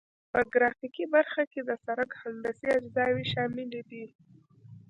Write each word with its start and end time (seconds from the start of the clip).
په 0.31 0.39
ګرافیکي 0.53 1.05
برخه 1.15 1.43
کې 1.51 1.61
د 1.63 1.71
سرک 1.85 2.09
هندسي 2.21 2.67
اجزاوې 2.77 3.25
شاملې 3.33 3.81
دي 3.89 4.05